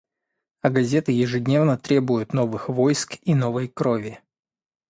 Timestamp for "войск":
2.69-3.19